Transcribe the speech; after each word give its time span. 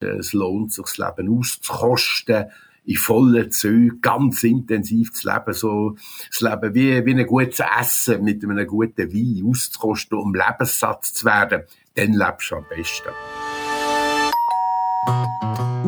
Es 0.00 0.32
lohnt 0.32 0.72
sich, 0.72 0.84
das 0.84 0.98
Leben 0.98 1.38
auszukosten, 1.38 2.46
in 2.86 2.96
vollen 2.96 3.50
Zügen, 3.50 4.00
ganz 4.00 4.42
intensiv 4.42 5.12
zu 5.12 5.28
leben, 5.28 5.52
so 5.52 5.96
das 6.30 6.40
Leben 6.40 6.74
wie, 6.74 7.04
wie 7.04 7.14
ein 7.14 7.26
gutes 7.26 7.60
Essen 7.78 8.24
mit 8.24 8.42
einem 8.42 8.66
guten 8.66 9.12
Wein 9.12 9.50
auszukosten, 9.50 10.18
um 10.18 10.34
Lebenssatz 10.34 11.12
zu 11.12 11.26
werden, 11.26 11.62
dann 11.94 12.12
lebst 12.14 12.50
du 12.50 12.56
am 12.56 12.64
besten. 12.68 13.10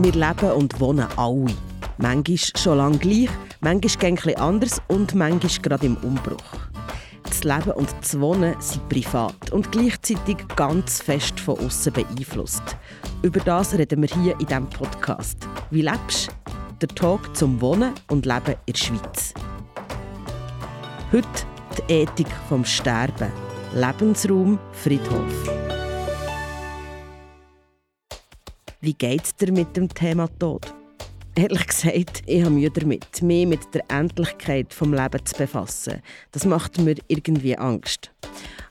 Wir 0.02 0.12
leben 0.12 0.52
und 0.52 0.78
wohnen 0.80 1.06
alle. 1.16 1.54
Manchmal 1.98 2.38
schon 2.38 2.78
lange 2.78 2.98
gleich, 2.98 3.30
manchmal 3.60 4.10
ein 4.10 4.36
anders 4.36 4.82
und 4.88 5.14
manchmal 5.14 5.62
gerade 5.62 5.86
im 5.86 5.96
Umbruch. 5.98 6.71
Das 7.32 7.44
Leben 7.44 7.70
und 7.70 7.88
das 7.98 8.20
Wohnen 8.20 8.54
sind 8.60 8.86
privat 8.90 9.52
und 9.52 9.72
gleichzeitig 9.72 10.36
ganz 10.54 11.00
fest 11.00 11.40
von 11.40 11.58
außen 11.58 11.90
beeinflusst. 11.90 12.62
Über 13.22 13.40
das 13.40 13.72
reden 13.72 14.02
wir 14.02 14.08
hier 14.10 14.38
in 14.38 14.46
diesem 14.46 14.68
Podcast. 14.68 15.38
Wie 15.70 15.80
lebst 15.80 16.28
du? 16.28 16.52
Der 16.82 16.88
Talk 16.88 17.34
zum 17.34 17.58
Wohnen 17.62 17.94
und 18.10 18.26
Leben 18.26 18.54
in 18.66 18.74
der 18.74 18.78
Schweiz. 18.78 19.32
Heute 21.10 21.26
die 21.78 21.92
Ethik 21.94 22.28
vom 22.50 22.66
Sterben. 22.66 23.32
Lebensraum 23.72 24.58
Friedhof. 24.72 25.48
Wie 28.82 28.92
geht 28.92 29.24
es 29.24 29.34
dir 29.36 29.52
mit 29.52 29.74
dem 29.74 29.88
Thema 29.88 30.28
Tod? 30.38 30.74
Ehrlich 31.34 31.66
gesagt, 31.66 32.22
ich 32.26 32.42
habe 32.42 32.50
Mühe 32.50 32.70
damit, 32.70 33.22
mich 33.22 33.46
mit 33.46 33.60
der 33.72 33.82
Endlichkeit 33.90 34.70
des 34.70 34.80
Lebens 34.80 35.30
zu 35.30 35.38
befassen. 35.38 36.02
Das 36.30 36.44
macht 36.44 36.78
mir 36.78 36.96
irgendwie 37.08 37.56
Angst. 37.56 38.10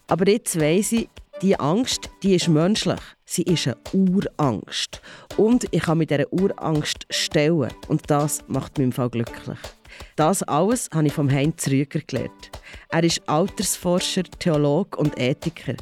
Aber 0.08 0.30
jetzt 0.30 0.60
weiss 0.60 0.92
ich, 0.92 1.10
diese 1.42 1.60
Angst, 1.60 2.12
die 2.22 2.36
ist 2.36 2.50
menschlich. 2.50 3.00
Sie 3.26 3.42
ist 3.44 3.68
eine 3.68 3.78
Urangst. 3.94 5.02
Und 5.38 5.66
ich 5.72 5.82
kann 5.82 5.98
mit 5.98 6.12
dieser 6.12 6.32
Urangst 6.32 7.08
stellen. 7.10 7.72
Und 7.88 8.04
das 8.12 8.44
macht 8.48 8.78
mich 8.78 8.86
im 8.86 8.92
Fall 8.92 9.10
glücklich. 9.10 9.58
Das 10.16 10.44
alles 10.44 10.88
habe 10.94 11.08
ich 11.08 11.14
vom 11.14 11.32
Heinz 11.32 11.68
Rüger 11.68 12.02
gelernt. 12.06 12.52
Er 12.90 13.04
ist 13.04 13.28
Altersforscher, 13.28 14.24
Theologe 14.38 14.98
und 14.98 15.20
Ethiker. 15.20 15.74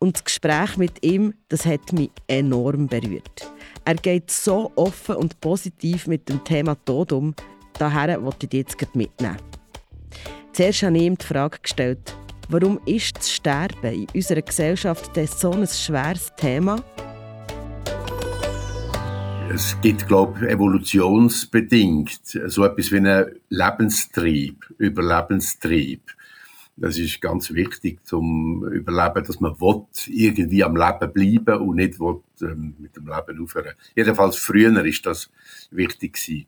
Und 0.00 0.16
das 0.16 0.24
Gespräch 0.24 0.76
mit 0.76 1.04
ihm, 1.04 1.34
das 1.48 1.64
hat 1.64 1.92
mich 1.92 2.10
enorm 2.26 2.88
berührt. 2.88 3.52
Er 3.88 3.94
geht 3.94 4.32
so 4.32 4.72
offen 4.74 5.14
und 5.14 5.40
positiv 5.40 6.08
mit 6.08 6.28
dem 6.28 6.42
Thema 6.42 6.74
Tod 6.84 7.12
um. 7.12 7.36
Daher 7.78 8.20
wollte 8.20 8.46
ich 8.46 8.52
jetzt 8.52 8.96
mitnehmen. 8.96 9.36
Zuerst 10.52 10.82
habe 10.82 10.96
ich 10.96 11.04
ihm 11.04 11.16
die 11.16 11.24
Frage 11.24 11.58
gestellt, 11.62 12.16
warum 12.48 12.80
ist 12.84 13.16
das 13.16 13.30
Sterben 13.30 13.94
in 13.94 14.06
unserer 14.12 14.42
Gesellschaft 14.42 15.12
so 15.26 15.52
ein 15.52 15.68
schweres 15.68 16.32
Thema? 16.36 16.82
Es 19.54 19.80
gibt, 19.82 20.08
glaube 20.08 20.36
ich, 20.40 20.50
evolutionsbedingt 20.50 22.20
so 22.24 22.64
etwas 22.64 22.90
wie 22.90 22.96
einen 22.96 23.36
Lebenstrieb, 23.50 24.66
Überlebenstrieb. 24.78 26.02
Das 26.78 26.98
ist 26.98 27.22
ganz 27.22 27.52
wichtig 27.54 28.04
zum 28.04 28.62
Überleben, 28.70 29.24
dass 29.24 29.40
man 29.40 29.58
will, 29.60 29.84
irgendwie 30.08 30.62
am 30.62 30.76
Leben 30.76 31.12
bleiben 31.12 31.66
und 31.66 31.76
nicht 31.76 31.98
will, 31.98 32.20
ähm, 32.42 32.74
mit 32.78 32.94
dem 32.96 33.06
Leben 33.06 33.42
aufhören. 33.42 33.74
Jedenfalls 33.94 34.36
früher 34.36 34.84
ist 34.84 35.06
das 35.06 35.30
wichtig 35.70 36.14
gewesen, 36.14 36.46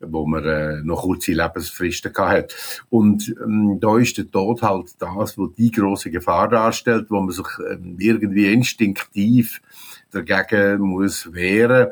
wo 0.00 0.26
man 0.26 0.44
äh, 0.44 0.82
noch 0.82 1.02
kurze 1.02 1.32
Lebensfristen 1.32 2.12
hatte. 2.16 2.54
Und 2.90 3.32
ähm, 3.40 3.78
da 3.80 3.98
ist 3.98 4.18
der 4.18 4.28
Tod 4.28 4.62
halt 4.62 4.90
das, 4.98 5.38
wo 5.38 5.46
die 5.46 5.70
große 5.70 6.10
Gefahr 6.10 6.48
darstellt, 6.48 7.06
wo 7.08 7.20
man 7.20 7.30
sich 7.30 7.46
ähm, 7.70 7.96
irgendwie 8.00 8.52
instinktiv 8.52 9.62
dagegen 10.10 10.80
muss 10.80 11.32
wehren 11.32 11.88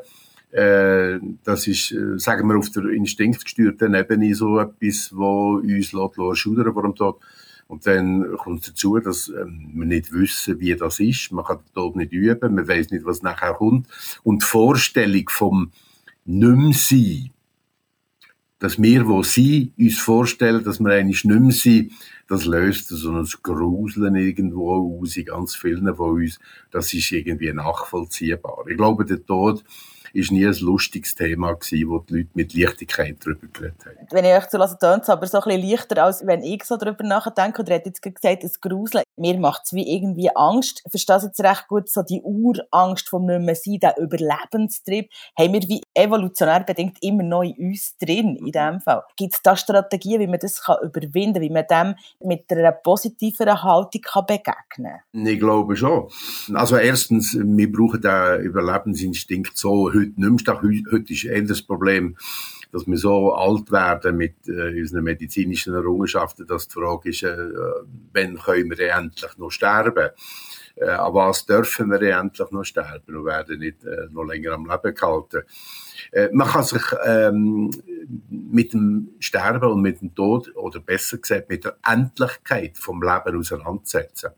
äh, 0.53 1.19
das 1.45 1.67
ist, 1.67 1.93
äh, 1.93 2.19
sagen 2.19 2.49
wir, 2.49 2.57
auf 2.57 2.71
der 2.71 2.85
instinktgesteuerten 2.85 3.95
Ebene 3.95 4.35
so 4.35 4.59
etwas, 4.59 5.11
wo 5.13 5.57
uns 5.57 6.39
schudern 6.39 6.73
vor 6.73 6.83
dem 6.83 6.95
Tod. 6.95 7.21
Und 7.69 7.87
dann 7.87 8.37
kommt 8.37 8.67
dazu, 8.67 8.99
dass 8.99 9.29
ähm, 9.29 9.73
wir 9.75 9.87
nicht 9.87 10.13
wissen, 10.13 10.61
wie 10.61 10.77
das 10.77 11.01
ist. 11.01 11.33
Man 11.33 11.45
kann 11.45 11.59
den 11.59 11.75
Tod 11.75 11.97
nicht 11.97 12.13
üben, 12.13 12.55
man 12.55 12.69
weiß 12.69 12.91
nicht, 12.91 13.05
was 13.05 13.23
nachher 13.23 13.55
kommt. 13.55 13.89
Und 14.23 14.43
die 14.43 14.47
Vorstellung 14.47 15.29
vom 15.29 15.73
Nimmsein, 16.25 17.31
dass 18.59 18.81
wir, 18.81 19.07
wo 19.07 19.23
sie 19.23 19.73
uns 19.79 19.99
vorstellen, 19.99 20.65
dass 20.65 20.81
wir 20.81 20.93
eigentlich 20.93 21.25
nicht 21.25 21.93
das 22.29 22.45
löst 22.45 22.89
so 22.89 23.13
ein 23.13 23.29
Gruseln 23.43 24.17
irgendwo 24.17 25.01
aus 25.01 25.17
in 25.17 25.27
ganz 25.27 25.55
vielen 25.55 25.95
von 25.95 26.23
uns. 26.23 26.39
Das 26.71 26.93
ist 26.93 27.13
irgendwie 27.13 27.53
nachvollziehbar. 27.53 28.65
Ich 28.69 28.77
glaube, 28.77 29.05
der 29.05 29.25
Tod 29.25 29.63
ist 30.17 30.33
nie 30.33 30.47
ein 30.47 30.55
lustiges 30.61 31.15
Thema 31.15 31.53
gewesen, 31.53 31.89
wo 31.91 31.99
die 31.99 32.15
Leute 32.15 32.31
mit 32.35 32.55
Leichtigkeit 32.55 33.17
darüber 33.21 33.47
geredet 33.53 33.85
haben. 33.85 34.09
Wenn 34.11 34.25
ich 34.25 34.33
euch 34.33 34.49
zu 34.49 34.57
lassen, 34.57 34.79
tönt 34.81 35.03
es 35.03 35.11
aber 35.11 35.27
so 35.27 35.39
ein 35.39 35.45
bisschen 35.45 35.71
leichter, 35.71 36.03
als 36.03 36.27
wenn 36.27 36.43
ich 36.43 36.65
so 36.65 36.77
darüber 36.77 37.05
nachdenke. 37.05 37.63
Oder 37.63 37.75
hat 37.75 37.87
jetzt 37.87 38.03
gesagt, 38.03 38.43
das 38.43 38.61
Gruseln. 38.61 39.05
Mir 39.17 39.39
macht 39.39 39.63
es 39.65 39.73
wie 39.73 39.95
irgendwie 39.95 40.31
Angst. 40.35 40.83
Ich 40.85 40.91
verstehe 40.91 41.19
jetzt 41.23 41.41
recht 41.41 41.69
gut, 41.69 41.89
so 41.89 42.03
die 42.03 42.23
Urangst 42.23 43.09
vom 43.09 43.27
nicht 43.27 43.45
mehr 43.45 43.55
sein, 43.55 43.79
der 43.81 43.99
Überlebenstrieb, 43.99 45.11
haben 45.39 45.53
wir 45.53 45.63
wie 45.63 45.83
evolutionär 45.95 46.61
bedingt 46.61 46.99
immer 47.03 47.23
noch 47.23 47.43
in 47.43 47.71
uns 47.71 47.97
drin, 47.99 48.37
in 48.37 48.53
dem 48.53 48.81
Fall. 48.81 49.03
Gibt 49.17 49.35
es 49.35 49.43
da 49.43 49.57
Strategien, 49.57 50.21
wie 50.21 50.27
man 50.27 50.39
das 50.39 50.63
kann 50.63 50.77
überwinden 50.83 51.35
kann, 51.35 51.43
wie 51.43 51.51
man 51.51 51.65
dem 51.71 51.95
mit 52.27 52.51
einer 52.51 52.73
positiveren 52.73 53.63
Haltung 53.63 54.03
kann 54.03 54.27
begegnen 54.27 55.01
kann? 55.13 55.27
Ich 55.27 55.39
glaube 55.39 55.77
schon. 55.77 56.09
Also 56.55 56.77
erstens, 56.77 57.37
wir 57.39 57.73
brauchen 57.73 58.01
den 58.01 58.41
Überlebensinstinkt 58.41 59.57
so 59.57 59.93
heute 59.93 60.06
nicht 60.17 60.47
mehr. 60.47 60.61
Heute 60.93 61.13
ist 61.13 61.25
eher 61.25 61.43
das 61.43 61.63
Problem, 61.63 62.17
dass 62.73 62.87
wir 62.87 62.97
so 62.97 63.33
alt 63.33 63.71
werden 63.71 64.17
mit 64.17 64.35
äh, 64.49 64.81
unseren 64.81 65.05
medizinischen 65.05 65.75
Errungenschaften, 65.75 66.47
dass 66.47 66.69
die 66.69 66.75
Frage 66.75 67.11
ist, 67.11 67.23
äh, 67.23 67.37
wann 68.13 68.39
können 68.39 68.71
wir 68.71 68.95
endlich 68.95 69.39
noch 69.39 69.51
sterben? 69.51 70.11
Äh, 70.77 70.89
aber 70.91 71.29
was 71.29 71.47
dürfen 71.47 71.91
wir 71.91 72.03
endlich 72.03 72.51
noch 72.51 72.65
sterben 72.65 73.17
und 73.17 73.25
werden 73.25 73.61
nicht 73.61 73.85
äh, 73.85 74.09
noch 74.11 74.25
länger 74.25 74.53
am 74.53 74.69
Leben 74.69 74.95
gehalten? 74.95 75.43
Äh, 76.13 76.29
man 76.33 76.49
kann 76.49 76.65
sich 76.65 76.83
ähm, 77.05 77.71
mit 78.29 78.75
dem 78.75 79.15
Sterben 79.21 79.71
und 79.71 79.81
mit 79.81 80.03
dem 80.03 80.15
Tod, 80.15 80.55
oder 80.55 80.81
besser 80.81 81.19
gesagt, 81.19 81.49
mit 81.49 81.65
der 81.65 81.79
Endlichkeit 81.87 82.77
vom 82.77 83.03
Leben 83.03 83.39
auseinandersetzen. 83.39 84.31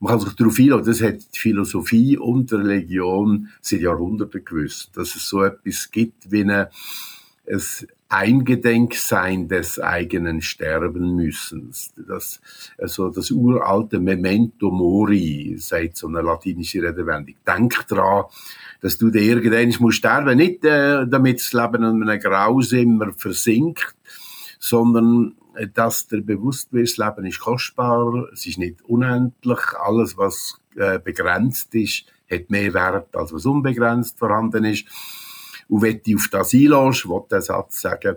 Man 0.00 0.12
kann 0.12 0.20
sich 0.20 0.34
darauf 0.34 0.58
einlassen, 0.58 0.84
das 0.86 1.02
hat 1.02 1.34
die 1.34 1.38
Philosophie 1.38 2.16
und 2.16 2.50
die 2.50 2.56
Religion 2.56 3.48
seit 3.60 3.80
Jahrhunderten 3.80 4.44
gewusst, 4.44 4.90
dass 4.94 5.14
es 5.14 5.28
so 5.28 5.42
etwas 5.42 5.90
gibt 5.90 6.30
wie 6.30 6.42
eine, 6.42 6.70
ein 7.46 7.60
Eingedenksein 8.08 9.48
des 9.48 9.80
eigenen 9.80 10.40
Sterben 10.40 11.16
müssen. 11.16 11.72
Das, 12.06 12.40
also 12.78 13.10
das 13.10 13.30
uralte 13.30 13.98
Memento 13.98 14.70
Mori, 14.70 15.56
sagt 15.58 15.96
so 15.96 16.06
eine 16.06 16.22
latinische 16.22 16.82
Redewendung. 16.82 17.34
Denk 17.46 17.86
dran, 17.88 18.24
dass 18.80 18.98
du 18.98 19.10
dir 19.10 19.22
irgendwann 19.22 19.74
musst 19.80 19.98
sterben, 19.98 20.36
nicht 20.36 20.64
äh, 20.64 21.06
damit 21.06 21.40
das 21.40 21.52
Leben 21.52 21.82
in 21.82 22.08
einem 22.08 22.20
Grausimmer 22.20 23.12
versinkt, 23.12 23.96
sondern 24.60 25.34
dass 25.74 26.08
der 26.08 26.20
bewusst 26.20 26.72
wird, 26.72 26.88
das 26.88 26.96
Leben 26.98 27.26
ist 27.26 27.40
kostbar, 27.40 28.28
es 28.32 28.46
ist 28.46 28.58
nicht 28.58 28.82
unendlich, 28.82 29.60
alles, 29.80 30.16
was 30.16 30.60
äh, 30.76 30.98
begrenzt 30.98 31.74
ist, 31.74 32.04
hat 32.30 32.50
mehr 32.50 32.74
Wert, 32.74 33.14
als 33.16 33.32
was 33.32 33.46
unbegrenzt 33.46 34.18
vorhanden 34.18 34.64
ist. 34.64 34.86
Und 35.68 35.82
wenn 35.82 36.00
du 36.02 36.16
auf 36.16 36.28
das 36.30 36.54
einlässt, 36.54 37.08
will 37.08 37.22
der 37.30 37.42
Satz 37.42 37.80
sagen, 37.80 38.16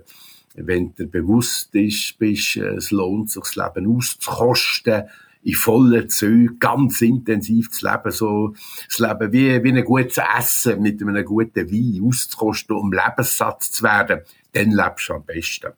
wenn 0.56 0.94
du 0.96 1.08
bewusst 1.08 1.74
ist, 1.76 2.18
bist, 2.18 2.58
äh, 2.58 2.76
es 2.76 2.92
lohnt 2.92 3.32
sich, 3.32 3.44
das 3.44 3.56
Leben 3.56 3.98
auszukosten, 3.98 5.04
in 5.42 5.54
vollen 5.54 6.10
Zügen, 6.10 6.60
ganz 6.60 7.02
intensiv 7.02 7.72
zu 7.72 7.88
leben, 7.88 8.12
so, 8.12 8.54
das 8.88 9.00
Leben 9.00 9.32
wie, 9.32 9.64
wie 9.64 9.72
ein 9.72 9.86
gutes 9.86 10.22
Essen 10.38 10.82
mit 10.82 11.02
einem 11.02 11.24
guten 11.24 11.72
Wein 11.72 12.04
auszukosten, 12.04 12.76
um 12.76 12.92
Lebenssatz 12.92 13.72
zu 13.72 13.84
werden, 13.84 14.22
dann 14.52 14.72
lebst 14.72 15.10
du 15.10 15.14
am 15.14 15.24
besten. 15.24 15.72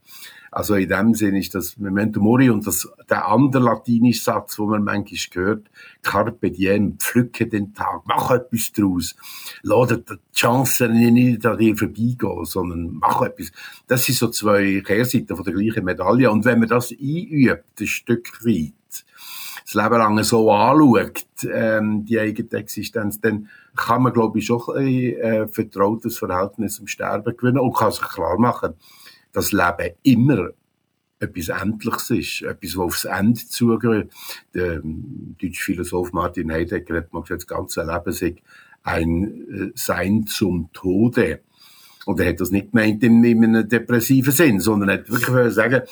Also 0.53 0.75
in 0.75 0.89
dem 0.89 1.13
Sinne 1.13 1.39
ist 1.39 1.56
das 1.56 1.77
Memento 1.77 2.19
Mori 2.19 2.50
und 2.50 2.68
das, 2.68 2.86
der 3.09 3.25
andere 3.25 3.63
latinische 3.63 4.21
Satz, 4.21 4.59
wo 4.59 4.65
man 4.65 4.83
manchmal 4.83 5.19
gehört, 5.31 5.68
Carpe 6.01 6.51
diem, 6.51 6.98
pflücke 6.98 7.48
den 7.48 7.74
Tag, 7.74 8.01
mach 8.03 8.31
etwas 8.31 8.74
draus. 8.74 9.15
Lass 9.63 9.88
die 9.88 10.15
Chancen 10.36 10.92
nicht 11.13 11.45
an 11.45 11.57
dir 11.57 11.77
vorbeigehen, 11.77 12.44
sondern 12.44 12.98
mach 13.00 13.21
etwas. 13.21 13.53
Das 13.88 14.03
sind 14.03 14.18
so 14.18 14.27
zwei 14.27 14.81
Kehrseiten 14.86 15.38
von 15.38 15.45
der 15.45 15.53
gleichen 15.53 15.86
Medaille. 15.86 16.30
Und 16.30 16.44
wenn 16.44 16.59
man 16.59 16.68
das 16.68 16.92
einübt, 16.92 17.80
ein 17.80 17.88
Stück 17.88 18.45
weit, 18.45 18.74
das 19.63 19.74
Leben 19.74 19.97
lang 19.97 20.21
so 20.24 20.51
anschaut, 20.51 21.25
ähm, 21.50 22.04
die 22.04 22.19
eigene 22.19 22.51
Existenz, 22.51 23.21
dann 23.21 23.47
kann 23.77 24.04
man, 24.04 24.12
glaube 24.12 24.39
ich, 24.39 24.47
schon 24.47 24.62
ein 24.75 24.86
äh, 24.86 25.47
vertrautes 25.47 26.18
Verhältnis 26.18 26.75
zum 26.75 26.88
Sterben 26.88 27.38
gewinnen 27.38 27.59
und 27.59 27.74
kann 27.74 27.92
sich 27.92 28.01
klar 28.01 28.38
machen, 28.38 28.74
dass 29.33 29.51
Leben 29.51 29.95
immer 30.04 30.50
etwas 31.19 31.50
Endliches 31.50 32.10
ist, 32.10 32.42
etwas, 32.42 32.75
was 32.75 32.83
aufs 32.83 33.06
Ende 33.06 33.39
zugeht. 33.48 34.12
Der 34.54 34.74
ähm, 34.75 35.36
deutsche 35.39 35.63
Philosoph 35.63 36.13
Martin 36.13 36.51
Heidegger 36.51 36.98
hat 36.98 37.13
mal 37.13 37.22
gesagt, 37.22 37.42
das 37.44 37.48
ganze 37.48 37.83
Leben 37.83 38.12
sei 38.12 38.36
ein 38.83 39.72
Sein 39.75 40.25
zum 40.25 40.72
Tode. 40.74 41.42
Und 42.06 42.19
er 42.19 42.30
hat 42.30 42.42
das 42.42 42.50
nicht 42.50 42.72
gemeint 42.72 43.04
in, 43.04 43.24
in 43.24 43.44
einem 43.44 43.69
depressiven 43.69 44.33
Sinn, 44.33 44.60
sondern 44.60 44.89
er 44.89 44.98
hat 45.00 45.10
wirklich 45.10 45.54
sagen, 45.54 45.83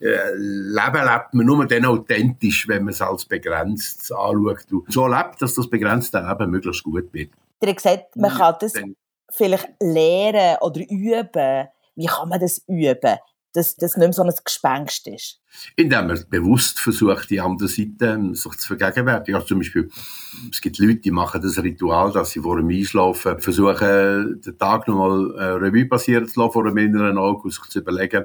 äh, 0.00 0.34
Leben 0.34 1.04
lebt 1.04 1.34
man 1.34 1.46
nur 1.46 1.66
dann 1.66 1.84
authentisch, 1.86 2.68
wenn 2.68 2.84
man 2.84 2.92
es 2.92 3.02
als 3.02 3.24
begrenzt 3.24 4.12
anschaut. 4.12 4.70
Und 4.70 4.92
so 4.92 5.08
lebt, 5.08 5.40
dass 5.40 5.54
das 5.54 5.68
begrenzte 5.68 6.20
Leben 6.20 6.50
möglichst 6.50 6.84
gut 6.84 7.12
wird. 7.12 7.30
Ihr 7.62 7.68
habt 7.68 7.76
gesagt, 7.76 8.16
man 8.16 8.30
kann 8.30 8.54
das 8.60 8.74
vielleicht 9.30 9.68
lernen 9.80 10.58
oder 10.60 10.80
üben. 10.88 11.68
Wie 11.96 12.06
kann 12.06 12.28
man 12.28 12.40
das 12.40 12.62
üben? 12.68 13.18
dass 13.56 13.74
das 13.74 13.96
nicht 13.96 14.06
mehr 14.06 14.12
so 14.12 14.22
ein 14.22 14.32
Gespenst 14.44 15.08
ist. 15.08 15.40
Indem 15.76 16.08
man 16.08 16.24
bewusst 16.28 16.78
versucht, 16.78 17.30
die 17.30 17.40
andere 17.40 17.68
Seite 17.68 18.06
ähm, 18.06 18.34
sich 18.34 18.52
zu 18.58 18.76
vergegenwärtigen. 18.76 19.34
Also 19.34 19.48
zum 19.48 19.58
Beispiel, 19.58 19.90
es 20.50 20.60
gibt 20.60 20.78
Leute, 20.78 20.96
die 20.96 21.10
machen 21.10 21.40
das 21.40 21.62
Ritual, 21.62 22.12
dass 22.12 22.30
sie 22.30 22.40
vor 22.40 22.58
dem 22.58 22.68
Einschlafen 22.68 23.40
versuchen, 23.40 24.40
den 24.42 24.58
Tag 24.58 24.86
nochmal 24.86 25.34
äh, 25.38 25.44
Revue 25.52 25.86
passieren 25.86 26.28
zu 26.28 26.38
lassen, 26.38 26.52
vor 26.52 26.66
einem 26.66 26.76
inneren 26.76 27.18
Auge 27.18 27.50
sich 27.50 27.64
zu 27.64 27.78
überlegen, 27.78 28.24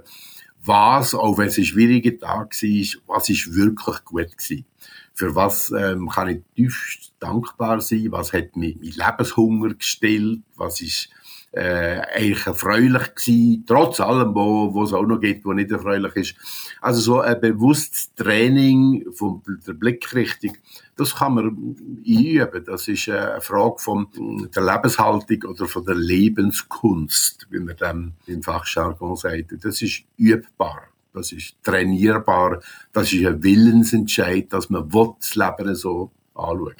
was, 0.63 1.15
auch 1.15 1.37
wenn 1.37 1.47
es 1.47 1.57
ein 1.57 1.65
schwieriger 1.65 2.19
Tag 2.19 2.53
war, 2.61 3.15
was 3.15 3.29
ist 3.29 3.55
wirklich 3.55 4.03
gut 4.05 4.37
gewesen. 4.37 4.65
Für 5.13 5.33
was 5.35 5.71
ähm, 5.71 6.09
kann 6.09 6.29
ich 6.29 6.41
tiefst 6.55 7.13
dankbar 7.19 7.81
sein? 7.81 8.11
Was 8.11 8.33
hat 8.33 8.55
mir 8.55 8.75
mein 8.75 8.91
Lebenshunger 8.91 9.73
gestillt? 9.73 10.41
Was 10.55 10.81
ist 10.81 11.09
äh, 11.53 11.99
eigentlich 12.15 12.47
erfreulich 12.47 13.13
gewesen, 13.13 13.65
trotz 13.67 13.99
allem, 13.99 14.33
wo, 14.33 14.83
es 14.83 14.93
auch 14.93 15.05
noch 15.05 15.19
gibt, 15.19 15.45
wo 15.45 15.51
nicht 15.51 15.71
erfreulich 15.71 16.15
ist. 16.15 16.35
Also 16.79 17.01
so 17.01 17.19
ein 17.19 17.41
bewusstes 17.41 18.13
Training 18.15 19.11
von 19.11 19.41
der 19.67 19.73
Blickrichtung, 19.73 20.55
das 20.95 21.15
kann 21.15 21.33
man 21.33 21.75
einüben. 22.07 22.63
Das 22.65 22.87
ist 22.87 23.09
eine 23.09 23.41
Frage 23.41 23.79
von 23.79 24.07
der 24.55 24.63
Lebenshaltung 24.63 25.51
oder 25.51 25.65
von 25.67 25.85
der 25.85 25.95
Lebenskunst, 25.95 27.47
wie 27.49 27.59
man 27.59 27.75
dem 27.75 28.13
im 28.27 28.43
Fachjargon 28.43 29.15
sagt. 29.15 29.53
Das 29.61 29.81
ist 29.81 30.03
übbar. 30.17 30.83
Das 31.13 31.33
ist 31.33 31.55
trainierbar. 31.63 32.61
Das 32.93 33.11
ist 33.11 33.25
ein 33.25 33.43
Willensentscheid, 33.43 34.53
dass 34.53 34.69
man 34.69 34.87
das 34.89 35.35
Leben 35.35 35.75
so 35.75 36.11
anschauen 36.33 36.75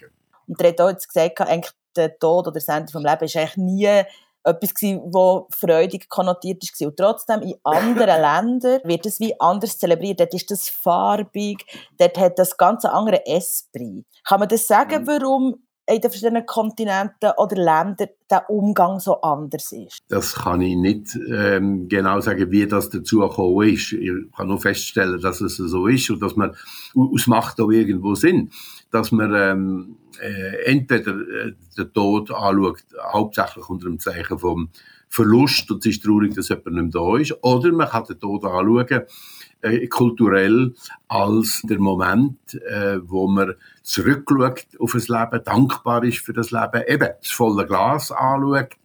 Und 0.48 0.62
er 0.62 0.70
hat 0.70 0.82
auch 0.82 0.90
jetzt 0.90 1.08
gesagt, 1.08 1.42
eigentlich 1.42 1.74
der 1.96 2.18
Tod 2.18 2.48
oder 2.48 2.54
das 2.54 2.68
Ende 2.70 2.92
vom 2.92 3.04
Leben 3.04 3.26
ist 3.26 3.36
eigentlich 3.36 3.58
nie 3.58 4.04
etwas 4.44 4.74
gewesen, 4.74 5.02
wo 5.14 5.48
freudig 5.52 6.10
konnotiert 6.10 6.64
ist. 6.64 6.82
Und 6.82 6.98
trotzdem, 6.98 7.42
in 7.42 7.56
anderen 7.64 8.22
Ländern 8.22 8.82
wird 8.84 9.06
es 9.06 9.20
wie 9.20 9.40
anders 9.40 9.78
zelebriert. 9.78 10.20
Dort 10.20 10.34
ist 10.34 10.52
das 10.52 10.70
farbig, 10.70 11.66
dort 11.98 12.18
hat 12.18 12.40
das 12.40 12.58
ganz 12.58 12.86
andere 12.86 13.26
Esprit. 13.26 14.06
Kann 14.28 14.40
man 14.40 14.50
das 14.50 14.68
sagen, 14.68 15.04
mhm. 15.04 15.08
warum 15.08 15.56
in 15.92 16.02
den 16.02 16.12
verschiedenen 16.12 16.46
Kontinenten 16.46 17.32
oder 17.38 17.56
Ländern 17.56 18.10
der 18.30 18.50
Umgang 18.50 19.00
so 19.00 19.22
anders 19.22 19.72
ist? 19.72 20.00
Das 20.08 20.36
kann 20.36 20.62
ich 20.62 20.76
nicht 20.76 21.18
ähm, 21.30 21.88
genau 21.88 22.20
sagen, 22.22 22.52
wie 22.52 22.66
das 22.66 22.90
dazu 22.90 23.20
gekommen 23.20 23.68
ist. 23.68 23.92
Ich 23.92 24.12
kann 24.36 24.48
nur 24.48 24.60
feststellen, 24.60 25.20
dass 25.20 25.42
es 25.42 25.58
so 25.58 25.88
ist 25.88 26.10
und 26.10 26.22
dass 26.22 26.36
man, 26.36 26.56
es 27.16 27.28
macht 27.28 27.60
auch 27.60 27.72
irgendwo 27.72 28.16
Sinn, 28.16 28.52
dass 28.92 29.12
man 29.12 29.34
ähm, 29.36 29.98
äh, 30.22 30.66
entweder 30.66 31.12
äh, 31.12 31.54
den 31.78 31.94
Tod 31.94 32.32
anschaut, 32.32 32.84
hauptsächlich 33.12 33.70
unter 33.70 33.86
dem 33.88 34.00
Zeichen 34.00 34.40
vom 34.40 34.70
Verlust, 35.10 35.70
und 35.72 35.86
es 35.86 35.98
ist 35.98 36.04
traurig, 36.04 36.34
dass 36.36 36.50
jemand 36.50 36.68
nicht 36.68 36.94
mehr 36.94 37.02
da 37.02 37.18
ist, 37.18 37.36
oder 37.44 37.72
man 37.74 37.90
kann 37.90 38.06
den 38.06 38.20
Tod 38.20 38.46
anschauen, 38.46 39.02
äh, 39.62 39.88
kulturell 39.88 40.74
als 41.08 41.62
der 41.64 41.80
Moment, 41.80 42.56
äh, 42.56 43.00
wo 43.04 43.28
man 43.28 43.56
zurückschaut 43.84 44.68
auf 44.80 44.94
das 44.94 45.08
Leben, 45.08 45.44
dankbar 45.44 46.04
ist 46.04 46.20
für 46.20 46.34
das 46.34 46.52
Leben, 46.52 46.84
eben 46.88 47.10
das 47.22 47.32
volle 47.32 47.66
Glas 47.66 48.12
anschaut 48.12 48.78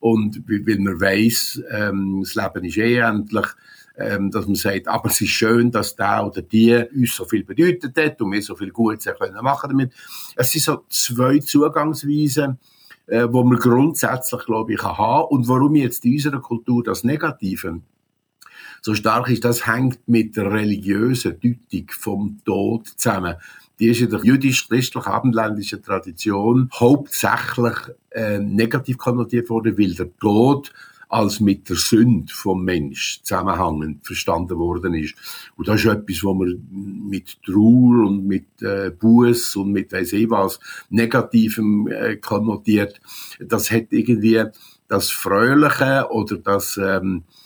und 0.00 0.42
weil 0.48 0.78
man 0.78 1.00
weiß, 1.00 1.62
ähm, 1.70 2.22
das 2.22 2.34
Leben 2.34 2.64
ist 2.64 2.76
eh 2.76 2.98
endlich, 2.98 3.46
ähm, 3.98 4.30
dass 4.30 4.46
man 4.46 4.54
sagt, 4.54 4.88
aber 4.88 5.08
es 5.08 5.20
ist 5.20 5.30
schön, 5.30 5.70
dass 5.70 5.96
der 5.96 6.26
oder 6.26 6.42
die 6.42 6.84
uns 6.94 7.16
so 7.16 7.24
viel 7.24 7.44
bedeutet 7.44 7.96
hat 7.96 8.20
und 8.20 8.32
wir 8.32 8.42
so 8.42 8.54
viel 8.54 8.70
Gutes 8.70 9.12
können 9.18 9.42
machen 9.42 9.70
damit. 9.70 9.92
Es 10.36 10.52
sind 10.52 10.64
so 10.64 10.84
zwei 10.90 11.38
Zugangsweisen, 11.38 12.58
äh, 13.06 13.26
wo 13.30 13.42
man 13.42 13.58
grundsätzlich, 13.58 14.44
glaube 14.44 14.74
ich, 14.74 14.82
haben 14.82 15.28
und 15.28 15.48
warum 15.48 15.74
jetzt 15.76 16.04
in 16.04 16.14
unserer 16.14 16.40
Kultur 16.40 16.82
das 16.82 17.04
Negative 17.04 17.80
so 18.82 18.94
stark 18.94 19.28
ist, 19.28 19.44
das 19.44 19.66
hängt 19.66 19.98
mit 20.06 20.36
der 20.36 20.52
religiösen 20.52 21.38
Deutung 21.40 21.90
vom 21.90 22.38
Tod 22.44 22.88
zusammen. 22.96 23.36
Die 23.78 23.88
ist 23.88 24.00
in 24.00 24.10
der 24.10 24.20
jüdisch-christlich 24.24 25.06
abendländischen 25.06 25.82
Tradition 25.82 26.70
hauptsächlich 26.72 27.76
äh, 28.10 28.38
negativ 28.38 28.96
konnotiert 28.96 29.50
worden, 29.50 29.76
weil 29.76 29.94
der 29.94 30.16
Tod 30.16 30.72
als 31.08 31.40
mit 31.40 31.68
der 31.68 31.76
Sünde 31.76 32.32
vom 32.32 32.64
Mensch 32.64 33.20
zusammenhängend 33.22 34.04
verstanden 34.04 34.58
worden 34.58 34.94
ist. 34.94 35.14
Und 35.56 35.68
das 35.68 35.80
ist 35.80 35.86
etwas, 35.86 36.24
wo 36.24 36.34
man 36.34 36.66
mit 37.08 37.42
Trauer 37.44 38.06
und 38.06 38.26
mit 38.26 38.60
äh, 38.62 38.90
Buß 38.90 39.56
und 39.56 39.72
mit 39.72 39.92
weiss 39.92 40.12
ich 40.12 40.28
was 40.28 40.58
Negativem 40.90 41.86
äh, 41.88 42.16
konnotiert. 42.16 43.00
Das 43.38 43.70
hat 43.70 43.86
irgendwie 43.90 44.44
das 44.88 45.10
Fröhliche 45.10 46.08
oder 46.10 46.38
das 46.38 46.76
ähm, 46.76 47.22
äh, 47.24 47.45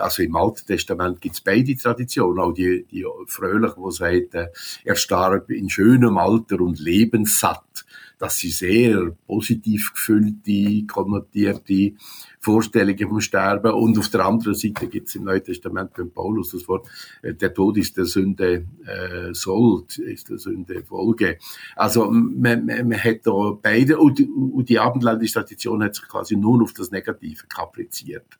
also 0.00 0.22
im 0.22 0.36
Alten 0.36 0.66
Testament 0.66 1.20
gibt 1.20 1.34
es 1.34 1.40
beide 1.40 1.74
Traditionen, 1.76 2.38
auch 2.38 2.52
die, 2.52 2.86
die 2.90 3.04
Fröhliche, 3.26 3.76
die 3.76 3.92
sagt, 3.92 4.34
äh, 4.34 4.48
er 4.84 4.96
starb 4.96 5.50
in 5.50 5.68
schönem 5.68 6.18
Alter 6.18 6.60
und 6.60 6.78
lebenssatt. 6.78 7.84
Das 8.18 8.38
sind 8.38 8.54
sehr 8.54 9.10
positiv 9.26 9.92
gefüllte, 9.92 10.86
konnotierte 10.86 11.92
Vorstellungen 12.40 13.08
vom 13.08 13.20
Sterben. 13.20 13.72
Und 13.72 13.98
auf 13.98 14.08
der 14.08 14.24
anderen 14.24 14.54
Seite 14.54 14.88
gibt 14.88 15.08
es 15.08 15.16
im 15.16 15.24
Neuen 15.24 15.44
Testament 15.44 15.92
beim 15.94 16.10
Paulus 16.10 16.52
das 16.52 16.66
Wort, 16.66 16.86
äh, 17.22 17.34
der 17.34 17.52
Tod 17.52 17.76
ist 17.76 17.96
der 17.96 18.06
Sünde 18.06 18.66
äh, 18.86 19.34
Sold, 19.34 19.98
ist 19.98 20.30
der 20.30 20.38
Sünde 20.38 20.82
Folge. 20.82 21.38
Also 21.74 22.10
man, 22.10 22.64
man, 22.64 22.88
man 22.88 22.98
hat 22.98 23.26
da 23.26 23.58
beide, 23.60 23.98
und, 23.98 24.20
und 24.20 24.68
die 24.68 24.78
abendländische 24.78 25.34
Tradition 25.34 25.82
hat 25.82 25.96
sich 25.96 26.08
quasi 26.08 26.36
nur 26.36 26.62
auf 26.62 26.72
das 26.72 26.90
Negative 26.90 27.46
kapriziert. 27.48 28.38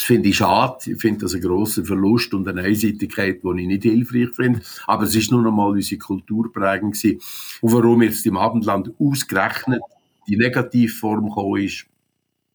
Das 0.00 0.06
finde 0.06 0.30
ich 0.30 0.38
schade. 0.38 0.78
Ich 0.90 0.98
finde 0.98 1.20
das 1.20 1.34
ein 1.34 1.42
grosser 1.42 1.84
Verlust 1.84 2.32
und 2.32 2.48
eine 2.48 2.62
Einseitigkeit, 2.62 3.42
die 3.44 3.60
ich 3.60 3.66
nicht 3.66 3.82
hilfreich 3.82 4.34
finde. 4.34 4.62
Aber 4.86 5.02
es 5.02 5.14
ist 5.14 5.30
nur 5.30 5.42
noch 5.42 5.52
mal 5.52 5.68
unsere 5.68 5.98
Kulturprägung 5.98 6.92
gewesen. 6.92 7.20
Und 7.60 7.72
warum 7.74 8.00
jetzt 8.00 8.24
im 8.24 8.38
Abendland 8.38 8.94
ausgerechnet 8.98 9.82
die 10.26 10.38
Negativform 10.38 11.28
gekommen 11.28 11.62
ist, 11.62 11.84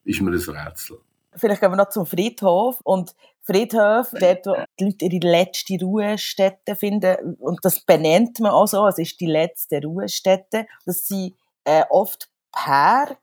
ist 0.06 0.22
mir 0.22 0.32
ein 0.32 0.40
Rätsel. 0.40 0.98
Vielleicht 1.36 1.62
gehen 1.62 1.70
wir 1.70 1.76
noch 1.76 1.90
zum 1.90 2.08
Friedhof. 2.08 2.82
Und 2.84 3.14
Friedhof, 3.44 4.10
dort, 4.20 4.48
wo 4.48 4.56
die 4.80 4.86
Leute 4.86 5.06
ihre 5.06 5.28
letzte 5.28 5.80
Ruhestätte 5.80 6.76
finden, 6.76 7.36
und 7.38 7.60
das 7.62 7.80
benennt 7.82 8.40
man 8.40 8.54
auch 8.54 8.66
so, 8.66 8.88
es 8.88 8.98
ist 8.98 9.22
die 9.22 9.28
letzte 9.28 9.84
Ruhestätte. 9.84 10.66
Das 10.88 11.08
sind 11.08 11.36
äh, 11.64 11.84
oft 11.92 12.28
Park, 12.52 13.20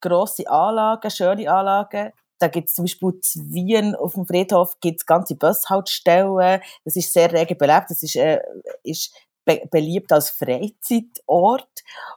grosse 0.00 0.48
Anlagen, 0.48 1.10
schöne 1.10 1.50
Anlagen, 1.50 2.12
da 2.44 2.48
gibt 2.48 2.68
es 2.68 2.74
zum 2.74 2.84
Beispiel 2.84 3.18
zu 3.22 3.40
Wien 3.52 3.94
auf 3.94 4.12
dem 4.14 4.26
Friedhof 4.26 4.78
gibt's 4.80 5.06
ganze 5.06 5.34
Bushaltestellen. 5.34 6.60
Das 6.84 6.94
ist 6.94 7.10
sehr 7.10 7.32
rege 7.32 7.54
belebt. 7.54 7.86
Das 7.88 8.02
ist, 8.02 8.16
äh, 8.16 8.38
ist 8.82 9.14
be 9.46 9.62
beliebt 9.70 10.12
als 10.12 10.28
Freizeitort. 10.28 11.68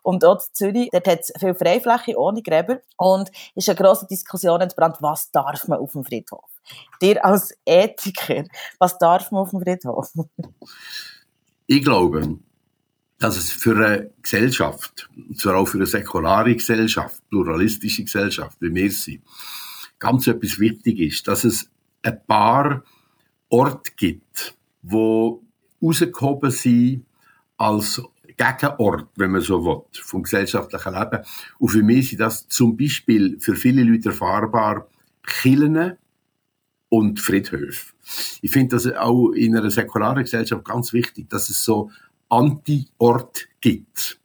Und 0.03 0.25
auch 0.25 0.41
in 0.41 0.53
Zürich, 0.53 0.89
dort 0.91 1.07
hat 1.07 1.21
es 1.21 1.31
viel 1.39 1.53
Freifläche 1.53 2.17
ohne 2.17 2.41
Gräber. 2.41 2.81
Und 2.97 3.31
ist 3.55 3.69
eine 3.69 3.77
grosse 3.77 4.05
Diskussion 4.05 4.59
entbrannt, 4.59 4.97
was 4.99 5.31
darf 5.31 5.65
man 5.69 5.79
auf 5.79 5.93
dem 5.93 6.03
Friedhof? 6.03 6.49
Dir 7.01 7.23
als 7.23 7.55
Ethiker, 7.65 8.43
was 8.79 8.97
darf 8.97 9.31
man 9.31 9.43
auf 9.43 9.51
dem 9.51 9.61
Friedhof? 9.61 10.11
ich 11.67 11.83
glaube, 11.83 12.37
dass 13.17 13.37
es 13.37 13.49
für 13.49 13.77
eine 13.77 14.11
Gesellschaft, 14.21 15.09
und 15.15 15.39
zwar 15.39 15.55
auch 15.55 15.67
für 15.67 15.77
eine 15.77 15.85
säkulare 15.85 16.53
Gesellschaft, 16.53 17.21
pluralistische 17.29 18.03
Gesellschaft, 18.03 18.57
wie 18.59 18.75
wir 18.75 18.91
sind, 18.91 19.23
ganz 19.99 20.27
etwas 20.27 20.59
wichtig 20.59 20.99
ist, 20.99 21.27
dass 21.27 21.43
es 21.43 21.69
ein 22.03 22.19
paar 22.25 22.83
Orte 23.49 23.91
gibt, 23.95 24.55
wo 24.81 25.43
rausgehoben 25.81 26.51
sind 26.51 27.05
als 27.57 28.01
Gegenort, 28.37 29.09
wenn 29.15 29.31
man 29.31 29.41
so 29.41 29.65
will, 29.65 29.81
vom 29.93 30.23
gesellschaftlichen 30.23 30.93
Leben. 30.93 31.23
Und 31.57 31.69
für 31.69 31.83
mich 31.83 32.09
sind 32.09 32.19
das 32.19 32.47
zum 32.47 32.77
Beispiel 32.77 33.39
für 33.39 33.55
viele 33.55 33.83
Leute 33.83 34.09
erfahrbar 34.09 34.87
Kirchen 35.23 35.97
und 36.89 37.19
Friedhöfe. 37.19 37.93
Ich 38.41 38.51
finde 38.51 38.75
das 38.75 38.91
auch 38.93 39.31
in 39.31 39.57
einer 39.57 39.71
säkularen 39.71 40.23
Gesellschaft 40.23 40.63
ganz 40.63 40.93
wichtig, 40.93 41.29
dass 41.29 41.49
es 41.49 41.63
so 41.63 41.91
Anti-Ort 42.29 43.47
gibt, 43.59 44.19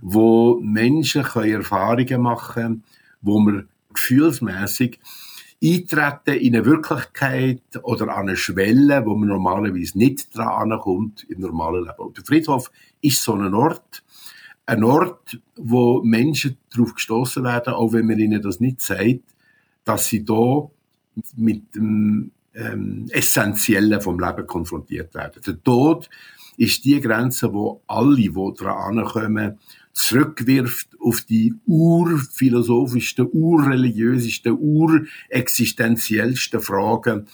wo 0.00 0.60
Menschen 0.60 1.24
Erfahrungen 1.24 2.20
machen 2.20 2.54
können, 2.54 2.84
wo 3.22 3.40
man 3.40 3.68
gefühlsmäßig 3.96 5.00
eintreten 5.62 6.34
in 6.38 6.54
eine 6.54 6.64
Wirklichkeit 6.64 7.62
oder 7.82 8.14
an 8.14 8.28
eine 8.28 8.36
Schwelle, 8.36 9.04
wo 9.04 9.16
man 9.16 9.28
normalerweise 9.28 9.98
nicht 9.98 10.36
dran 10.36 10.78
kommt 10.78 11.24
im 11.28 11.40
normalen 11.40 11.84
Leben. 11.84 11.98
Und 11.98 12.16
der 12.16 12.24
Friedhof 12.24 12.70
ist 13.00 13.22
so 13.22 13.34
ein 13.34 13.54
Ort, 13.54 14.04
ein 14.66 14.84
Ort, 14.84 15.40
wo 15.56 16.02
Menschen 16.02 16.58
darauf 16.70 16.94
gestoßen 16.94 17.42
werden, 17.44 17.72
auch 17.72 17.92
wenn 17.92 18.06
man 18.06 18.18
ihnen 18.18 18.42
das 18.42 18.60
nicht 18.60 18.80
sagt, 18.80 19.22
dass 19.84 20.06
sie 20.06 20.24
da 20.24 20.68
mit 21.36 21.74
dem 21.74 22.32
ähm, 22.54 23.06
Essentiellen 23.10 24.00
vom 24.00 24.18
Leben 24.18 24.46
konfrontiert 24.46 25.14
werden. 25.14 25.40
Der 25.46 25.62
Tod 25.62 26.10
ist 26.56 26.84
die 26.84 27.00
Grenze, 27.00 27.52
wo 27.52 27.82
alle, 27.86 28.16
die 28.16 28.32
daran 28.56 29.04
kommen, 29.04 29.58
zurückwirft 29.92 30.88
auf 31.00 31.20
die 31.22 31.54
urphilosophischsten, 31.66 33.28
urreligiösesten, 33.32 34.56
urexistenziellsten 34.58 36.60
Fragen. 36.60 37.28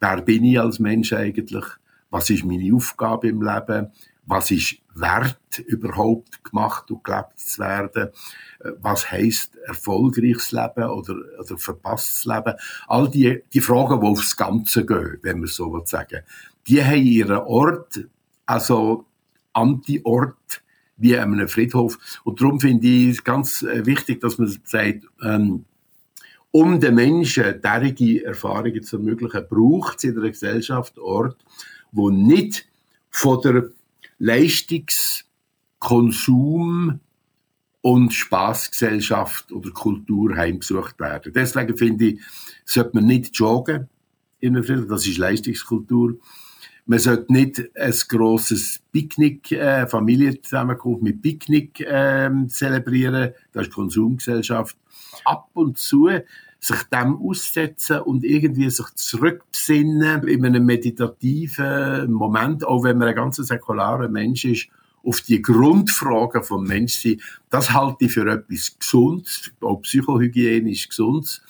Wer 0.00 0.22
bin 0.22 0.44
ich 0.44 0.60
als 0.60 0.78
Mensch 0.78 1.12
eigentlich? 1.12 1.64
Was 2.10 2.30
ist 2.30 2.44
meine 2.44 2.74
Aufgabe 2.74 3.28
im 3.28 3.42
Leben? 3.42 3.90
Was 4.26 4.50
ist 4.50 4.76
wert, 4.94 5.58
überhaupt 5.66 6.42
gemacht 6.44 6.90
und 6.90 7.04
gelebt 7.04 7.38
zu 7.38 7.60
werden? 7.60 8.08
Was 8.80 9.10
heißt 9.10 9.56
erfolgreiches 9.66 10.52
Leben 10.52 10.88
oder, 10.88 11.16
oder 11.38 11.58
verpasstes 11.58 12.24
Leben? 12.24 12.54
All 12.86 13.10
die, 13.10 13.42
die 13.52 13.60
Fragen, 13.60 14.00
die 14.00 14.06
aufs 14.06 14.36
Ganze 14.36 14.86
gehen, 14.86 15.18
wenn 15.22 15.40
man 15.40 15.48
so 15.48 15.82
sagen 15.84 16.22
die 16.66 16.82
haben 16.82 17.02
ihren 17.02 17.38
Ort, 17.38 18.00
also 18.46 19.04
Anti-Ort, 19.52 20.62
wie 20.96 21.16
einem 21.16 21.48
Friedhof. 21.48 22.20
Und 22.24 22.40
darum 22.40 22.60
finde 22.60 22.86
ich 22.86 23.08
es 23.10 23.24
ganz 23.24 23.62
äh, 23.62 23.84
wichtig, 23.86 24.20
dass 24.20 24.38
man 24.38 24.48
sagt, 24.64 25.06
ähm, 25.22 25.64
um 26.50 26.78
den 26.78 26.94
Menschen 26.94 27.58
derige 27.60 28.24
Erfahrungen 28.24 28.82
zu 28.82 28.98
ermöglichen, 28.98 29.46
braucht 29.48 29.96
es 29.98 30.04
in 30.04 30.14
der 30.14 30.30
Gesellschaft 30.30 31.00
Ort, 31.00 31.44
wo 31.90 32.10
nicht 32.10 32.68
von 33.10 33.40
der 33.42 33.70
Leistungskonsum 34.18 37.00
und 37.80 38.14
Spaßgesellschaft 38.14 39.50
oder 39.52 39.70
Kultur 39.72 40.36
heimgesucht 40.36 41.00
werden. 41.00 41.32
Deswegen 41.34 41.76
finde 41.76 42.04
ich, 42.06 42.20
sollte 42.64 42.92
man 42.94 43.06
nicht 43.06 43.36
joggen 43.36 43.88
in 44.38 44.54
der 44.54 44.62
Friedhof, 44.62 44.86
das 44.88 45.06
ist 45.06 45.18
Leistungskultur. 45.18 46.14
Man 46.86 46.98
sollte 46.98 47.32
nicht 47.32 47.62
ein 47.76 47.94
grosses 48.08 48.80
Picknick, 48.92 49.52
äh, 49.52 49.86
Familienzusammenkunft 49.86 51.02
mit 51.02 51.22
Picknick 51.22 51.80
äh, 51.80 52.30
zelebrieren. 52.48 53.32
Das 53.52 53.68
ist 53.68 53.72
Konsumgesellschaft. 53.72 54.76
Ab 55.24 55.48
und 55.54 55.78
zu 55.78 56.10
sich 56.60 56.82
dem 56.84 57.16
aussetzen 57.18 58.00
und 58.00 58.24
irgendwie 58.24 58.70
sich 58.70 58.86
zurückbesinnen 58.94 60.26
in 60.26 60.46
einem 60.46 60.64
meditativen 60.64 62.10
Moment, 62.10 62.66
auch 62.66 62.84
wenn 62.84 62.98
man 62.98 63.08
ein 63.08 63.14
ganz 63.14 63.36
säkularer 63.36 64.08
Mensch 64.08 64.46
ist, 64.46 64.68
auf 65.02 65.20
die 65.20 65.42
Grundfragen 65.42 66.42
vom 66.42 66.64
Menschsein, 66.64 67.20
das 67.50 67.72
halte 67.72 68.06
ich 68.06 68.12
für 68.12 68.26
etwas 68.30 68.76
Gesundes, 68.78 69.52
auch 69.60 69.82
psychohygienisch 69.82 70.88
Gesundes 70.88 71.42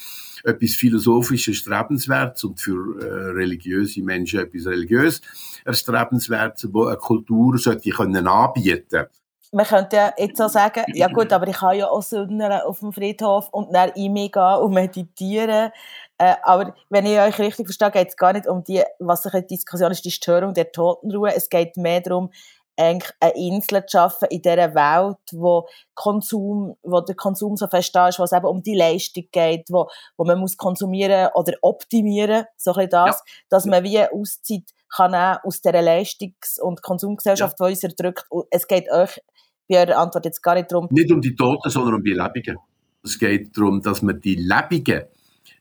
etwas 0.45 0.75
philosophisches 0.75 1.57
Strebenswertes 1.57 2.45
und 2.45 2.61
für 2.61 3.01
äh, 3.01 3.31
religiöse 3.33 4.03
Menschen 4.03 4.41
etwas 4.41 4.67
religiös 4.67 5.21
Erstrebenswertes, 5.65 6.69
wo 6.73 6.85
eine 6.85 6.97
Kultur 6.97 7.59
sollte 7.59 7.91
können 7.91 8.27
anbieten 8.27 9.07
man 9.55 9.67
könnte 9.67 9.97
ja 9.97 10.13
jetzt 10.19 10.43
auch 10.43 10.49
sagen, 10.49 10.83
ja 10.95 11.07
gut, 11.07 11.33
aber 11.33 11.47
ich 11.47 11.57
kann 11.57 11.79
ja 11.79 11.89
auch 11.89 12.03
sündern 12.03 12.63
auf 12.63 12.81
dem 12.81 12.93
Friedhof 12.93 13.49
und 13.51 13.73
dann 13.73 13.91
in 13.91 14.13
mich 14.13 14.33
gehen 14.33 14.57
und 14.57 14.75
meditieren. 14.75 15.71
Äh, 16.19 16.35
aber 16.43 16.75
wenn 16.91 17.07
ich 17.07 17.19
euch 17.21 17.39
richtig 17.39 17.67
verstehe, 17.67 17.93
geht 17.93 18.09
es 18.09 18.17
gar 18.17 18.33
nicht 18.33 18.49
um 18.49 18.65
die, 18.65 18.83
was 18.99 19.23
sich 19.23 19.33
in 19.33 19.47
Diskussion 19.47 19.93
ist, 19.93 20.05
die 20.05 20.11
Störung 20.11 20.55
der 20.55 20.73
Totenruhe. 20.73 21.33
Es 21.35 21.49
geht 21.49 21.77
mehr 21.77 22.01
darum, 22.01 22.31
eigentlich 22.77 23.13
eine 23.21 23.35
Insel 23.35 23.85
zu 23.87 23.99
schaffen 23.99 24.29
in 24.31 24.43
dieser 24.43 24.75
Welt, 24.75 25.19
wo 25.33 25.69
Konsum, 25.95 26.77
wo 26.83 27.01
der 27.01 27.15
Konsum 27.15 27.57
so 27.57 27.67
fest 27.69 27.95
da 27.95 28.09
ist, 28.09 28.19
wo 28.19 28.25
es 28.25 28.33
eben 28.33 28.47
um 28.47 28.63
die 28.63 28.75
Leistung 28.75 29.25
geht, 29.31 29.67
wo, 29.69 29.89
wo 30.17 30.25
man 30.25 30.39
muss 30.39 30.57
konsumieren 30.57 31.31
oder 31.35 31.55
optimieren, 31.63 32.45
so 32.57 32.73
ein 32.73 32.89
das, 32.89 33.17
ja. 33.17 33.23
dass 33.51 33.67
man 33.67 33.85
wie 33.85 34.01
Auszeit 34.01 34.65
kann 34.95 35.15
aus 35.15 35.61
dieser 35.61 35.83
Leistungs- 35.83 36.61
und 36.61 36.83
Konsumgesellschaft, 36.83 37.59
ja. 37.59 37.67
die 37.67 37.73
uns 37.73 37.83
erdrückt. 37.83 38.27
Es 38.51 38.67
geht 38.67 38.91
euch 38.91 39.21
bei 39.69 39.81
eurer 39.81 39.99
Antwort 39.99 40.25
jetzt 40.25 40.43
gar 40.43 40.55
nicht 40.55 40.71
darum. 40.71 40.89
Nicht 40.91 41.11
um 41.11 41.21
die 41.21 41.35
Toten, 41.35 41.71
sondern 41.71 41.95
um 41.95 42.03
die 42.03 42.13
Lebenden. 42.13 42.59
Es 43.03 43.19
geht 43.19 43.57
darum, 43.57 43.83
dass 43.83 44.03
man 44.03 44.21
die 44.21 44.37
Lebenden 44.37 45.05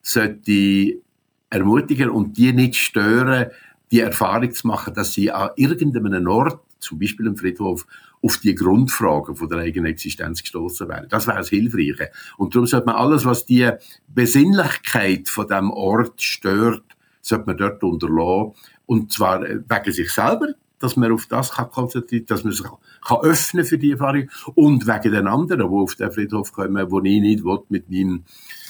sollte 0.02 1.02
ermutigen 1.50 2.10
und 2.10 2.38
die 2.38 2.54
nicht 2.54 2.76
stören, 2.76 3.52
die 3.92 4.00
Erfahrung 4.00 4.52
zu 4.52 4.68
machen, 4.68 4.94
dass 4.94 5.14
sie 5.14 5.32
an 5.32 5.52
irgendeinem 5.56 6.28
Ort 6.28 6.60
zum 6.84 7.00
Beispiel 7.00 7.28
im 7.28 7.38
Friedhof, 7.38 7.86
auf 8.22 8.38
die 8.38 8.56
Grundfragen 8.56 9.36
von 9.36 9.50
der 9.50 9.60
eigenen 9.60 9.92
Existenz 9.92 10.42
gestoßen 10.42 10.88
werden. 10.88 11.08
Das 11.10 11.28
wäre 11.28 11.38
das 11.38 11.50
Hilfreiche. 11.50 12.10
Und 12.38 12.56
darum 12.56 12.68
sollte 12.68 12.86
man 12.86 12.96
alles, 12.96 13.26
was 13.26 13.46
die 13.46 13.70
Besinnlichkeit 14.08 15.28
von 15.28 15.48
dem 15.48 15.72
Ort 15.72 16.22
stört, 16.22 16.84
sollte 17.22 17.46
man 17.46 17.58
dort 17.58 17.84
unterlassen. 17.84 18.54
Und 18.86 19.12
zwar 19.12 19.44
äh, 19.44 19.60
wegen 19.68 19.92
sich 19.92 20.12
selber, 20.12 20.48
dass 20.80 20.98
man 20.98 21.14
auf 21.14 21.28
das 21.28 21.52
kann 21.52 21.70
konzentrieren 21.72 22.26
dass 22.26 22.44
man 22.44 22.52
sich 22.52 22.66
kann 23.06 23.22
öffnen 23.22 23.64
für 23.64 23.78
die 23.78 23.92
Erfahrung 23.92 24.30
und 24.56 24.86
wegen 24.86 25.14
den 25.14 25.28
anderen, 25.28 25.60
die 25.60 25.76
auf 25.76 25.96
den 25.96 26.12
Friedhof 26.12 26.52
kommen, 26.52 26.92
wo 26.92 27.00
ich 27.00 27.22
nicht 27.22 27.44
will, 27.44 27.60
mit 27.70 27.90
meinem 27.90 28.24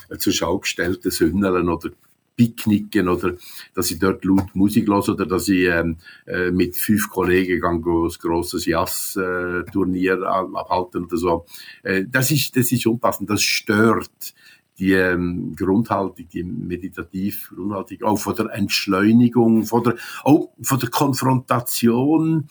äh, 0.10 0.18
zur 0.18 0.34
Schau 0.34 0.60
gestellten 0.60 1.12
Sündeln 1.12 1.70
oder 1.70 1.90
Picknicken 2.36 3.08
oder 3.08 3.36
dass 3.74 3.92
ich 3.92 4.00
dort 4.00 4.26
laut 4.26 4.56
Musik 4.56 4.88
höre 4.88 5.08
oder 5.10 5.26
dass 5.26 5.48
ich 5.50 5.68
ähm, 5.68 5.98
äh, 6.26 6.52
mit 6.52 6.76
fünf 6.76 7.10
Kollegen 7.10 7.60
gehe, 7.60 7.70
ein 7.70 7.82
grosses 7.82 8.66
Jazz-Turnier 8.66 10.24
abhalten 10.24 11.06
oder 11.06 11.18
so. 11.18 11.46
Äh, 11.84 12.06
das 12.10 12.32
ist, 12.32 12.56
das 12.56 12.72
ist 12.72 12.86
unpassend. 12.88 13.30
Das 13.30 13.42
stört 13.42 14.34
die 14.80 14.94
ähm, 14.94 15.56
Grundhaltung, 15.56 16.28
die 16.34 16.44
meditativ 16.44 17.52
Grundhaltung, 17.56 18.02
auch 18.04 18.18
von 18.18 18.36
der 18.36 18.52
Entschleunigung, 18.54 19.66
von 19.66 19.84
der, 19.84 19.96
auch 20.24 20.50
von 20.62 20.80
der 20.80 20.90
Konfrontation 20.90 22.48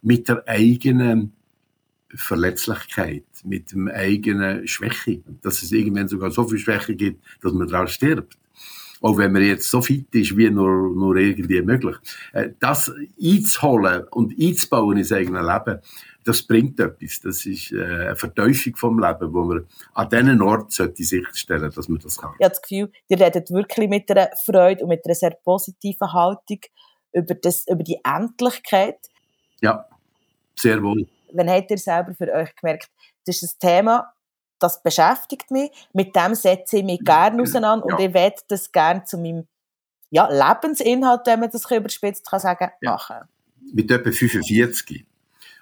mit 0.00 0.28
der 0.28 0.44
eigenen 0.46 1.32
Verletzlichkeit, 2.08 3.24
mit 3.44 3.72
dem 3.72 3.88
eigenen 3.88 4.66
Schwäche, 4.66 5.22
dass 5.42 5.62
es 5.62 5.72
irgendwann 5.72 6.08
sogar 6.08 6.30
so 6.30 6.44
viel 6.48 6.58
Schwäche 6.58 6.94
gibt, 6.94 7.22
dass 7.42 7.52
man 7.52 7.68
daran 7.68 7.88
stirbt 7.88 8.38
auch 9.00 9.18
wenn 9.18 9.32
man 9.32 9.42
jetzt 9.42 9.70
so 9.70 9.80
fit 9.80 10.14
ist, 10.14 10.36
wie 10.36 10.50
nur, 10.50 10.94
nur 10.94 11.16
irgendwie 11.16 11.62
möglich. 11.62 11.96
Äh, 12.32 12.50
das 12.60 12.92
einzuholen 13.22 14.04
und 14.10 14.34
einzubauen 14.40 14.98
in 14.98 15.04
sein 15.04 15.18
eigenes 15.18 15.46
Leben, 15.46 15.80
das 16.24 16.42
bringt 16.42 16.80
etwas. 16.80 17.20
Das 17.20 17.46
ist 17.46 17.72
äh, 17.72 17.82
eine 17.82 18.16
Verteufung 18.16 18.74
vom 18.76 18.98
Leben, 18.98 19.32
wo 19.32 19.44
man 19.44 19.66
an 19.94 20.08
diesen 20.08 20.42
Ort 20.42 20.72
sollte 20.72 21.04
sicherstellen, 21.04 21.70
dass 21.74 21.88
man 21.88 22.00
das 22.00 22.18
kann. 22.18 22.34
Ich 22.38 22.44
habe 22.44 22.50
das 22.50 22.62
Gefühl, 22.62 22.92
ihr 23.08 23.20
redet 23.20 23.50
wirklich 23.50 23.88
mit 23.88 24.10
einer 24.10 24.30
Freude 24.44 24.82
und 24.82 24.88
mit 24.88 25.04
einer 25.04 25.14
sehr 25.14 25.36
positiven 25.44 26.12
Haltung 26.12 26.60
über, 27.12 27.34
das, 27.34 27.66
über 27.68 27.82
die 27.82 27.98
Endlichkeit. 28.04 28.98
Ja, 29.60 29.86
sehr 30.56 30.82
wohl. 30.82 31.06
Wann 31.32 31.48
habt 31.48 31.70
ihr 31.70 31.78
selber 31.78 32.14
für 32.14 32.32
euch 32.32 32.54
gemerkt, 32.56 32.88
das 33.24 33.42
ist 33.42 33.62
ein 33.62 33.68
Thema, 33.68 34.12
das 34.58 34.82
beschäftigt 34.82 35.50
mich, 35.50 35.70
mit 35.92 36.14
dem 36.16 36.34
setze 36.34 36.78
ich 36.78 36.84
mich 36.84 37.00
gerne 37.04 37.42
auseinander 37.42 37.86
ja. 37.88 37.94
und 37.94 38.00
ich 38.00 38.14
werde 38.14 38.36
das 38.48 38.72
gerne 38.72 39.04
zu 39.04 39.18
meinem 39.18 39.46
ja, 40.10 40.28
Lebensinhalt, 40.28 41.22
wenn 41.26 41.40
man 41.40 41.50
das 41.50 41.70
überspitzt 41.70 42.28
kann 42.28 42.40
sagen, 42.40 42.70
ja. 42.80 42.92
machen. 42.92 43.16
Mit 43.72 43.90
etwa 43.90 44.10
45. 44.10 45.04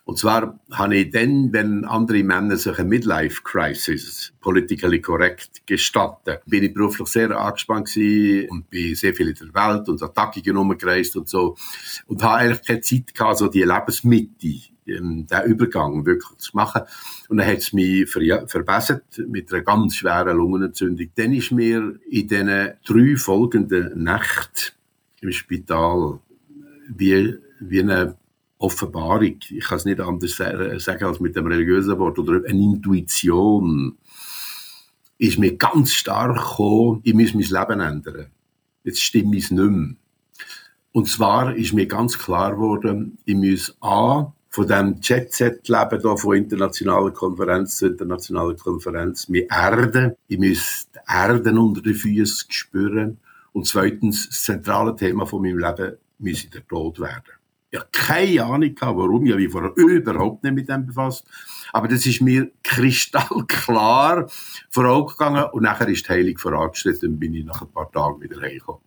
Und 0.07 0.19
zwar 0.19 0.61
habe 0.71 0.97
ich 0.97 1.11
dann, 1.11 1.51
wenn 1.53 1.87
andere 1.87 2.23
Männer 2.23 2.59
sich 2.59 2.79
eine 2.79 2.89
Midlife-Crisis, 2.89 4.35
politically 4.39 5.01
correct, 5.01 5.67
gestatten, 5.67 6.37
bin 6.45 6.65
ich 6.65 6.75
beruflich 6.75 7.09
sehr 7.09 7.31
angespannt 7.31 7.87
gewesen 7.87 8.51
und 8.51 8.69
bin 8.69 8.95
sehr 8.95 9.15
viel 9.15 9.29
in 9.29 9.35
der 9.35 9.55
Welt 9.55 9.89
und 9.89 10.03
Attacken 10.03 10.57
umgereist 10.59 11.17
und 11.17 11.31
so. 11.31 11.57
Und 12.07 12.23
habe 12.23 12.35
eigentlich 12.37 12.63
keine 12.63 12.81
Zeit 12.83 13.15
gehabt, 13.15 13.39
so 13.39 13.49
die 13.49 13.63
Lebensmitte 13.63 14.74
ähm, 14.87 15.27
den 15.27 15.43
Übergang 15.45 16.07
wirklich 16.07 16.39
zu 16.39 16.57
machen. 16.57 16.83
Und 17.29 17.39
dann 17.39 17.47
hat 17.47 17.59
es 17.59 17.73
mich 17.73 18.09
ver 18.11 18.47
verbessert 18.47 19.05
mit 19.29 19.53
einer 19.53 19.63
ganz 19.63 19.97
schweren 19.97 20.37
Lungenentzündung. 20.37 21.09
Dann 21.15 21.33
ist 21.33 21.53
mir 21.53 21.99
in 22.09 22.29
diesen 22.29 22.73
drei 22.85 23.17
folgenden 23.17 24.03
Nächten 24.03 24.73
im 25.21 25.33
Spital 25.33 26.21
wie, 26.89 27.35
wie 27.61 27.81
eine 27.81 28.17
Offenbarung, 28.59 29.37
ich 29.49 29.65
kann 29.65 29.79
es 29.79 29.85
nicht 29.85 30.01
anders 30.01 30.37
sagen 30.37 31.05
als 31.05 31.21
mit 31.21 31.37
dem 31.37 31.47
religiösen 31.47 31.99
Wort, 31.99 32.19
oder 32.19 32.49
eine 32.49 32.63
Intuition, 32.63 33.99
ist 35.19 35.39
mir 35.39 35.57
ganz 35.57 35.93
stark 35.93 36.37
gekommen, 36.37 37.01
ich 37.03 37.15
muss 37.15 37.35
mein 37.35 37.43
Leben 37.43 37.81
ändern. 37.81 38.27
Jetzt 38.85 39.01
stimmt 39.01 39.35
es 39.35 39.51
nicht 39.51 39.71
mehr. 39.71 39.95
Und 40.93 41.09
zwar 41.09 41.55
ist 41.57 41.73
mir 41.73 41.87
ganz 41.87 42.19
klar 42.19 42.53
geworden, 42.53 43.19
ich 43.25 43.35
muss 43.35 43.77
A, 43.81 44.33
von 44.55 44.69
dem 44.69 45.01
Jet-Set-Leben 45.03 46.01
hier 46.01 46.17
von 46.17 46.37
internationaler 46.37 47.11
Konferenz 47.11 47.79
zu 47.79 47.89
internationaler 47.89 48.55
Konferenz 48.55 49.29
mit 49.29 49.51
Erde. 49.51 50.17
Ich 50.29 50.39
muss 50.39 50.87
die 50.95 51.13
Erden 51.13 51.59
unter 51.59 51.83
den 51.83 51.97
Füßen 51.97 52.53
spüren. 52.53 53.19
Und 53.53 53.67
zweitens, 53.67 54.29
das 54.29 54.45
zentrale 54.45 54.95
Thema 54.95 55.27
von 55.27 55.43
meinem 55.43 55.59
Leben 55.59 55.97
muss 56.21 56.49
der 56.49 56.65
Tod 56.69 57.01
werden. 57.01 57.33
Ich 57.73 57.81
habe 57.81 57.89
keine 57.91 58.45
Ahnung 58.45 58.73
gehabt, 58.77 58.97
warum. 58.97 59.27
Ich 59.27 59.33
habe 59.33 59.43
mich 59.43 59.51
vorher 59.51 59.73
überhaupt 59.77 60.45
nicht 60.45 60.55
mit 60.55 60.69
dem 60.69 60.87
befasst. 60.87 61.27
Aber 61.73 61.89
das 61.89 62.07
ist 62.07 62.23
mir 62.23 62.49
kristallklar 62.63 64.31
vor 64.71 64.85
Augen 64.85 65.09
gegangen 65.09 65.47
und 65.51 65.65
nachher 65.65 65.89
ist 65.89 66.07
die 66.07 66.13
Heilung 66.13 66.39
vorangeschritten 66.39 67.15
und 67.15 67.19
bin 67.19 67.35
ich 67.35 67.45
nach 67.45 67.61
ein 67.61 67.73
paar 67.73 67.91
Tagen 67.91 68.21
wieder 68.21 68.41
heimgekommen. 68.41 68.83